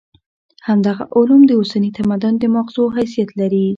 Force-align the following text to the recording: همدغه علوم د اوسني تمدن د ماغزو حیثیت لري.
همدغه 0.67 1.03
علوم 1.17 1.41
د 1.45 1.51
اوسني 1.59 1.89
تمدن 1.99 2.33
د 2.39 2.43
ماغزو 2.55 2.83
حیثیت 2.97 3.29
لري. 3.39 3.65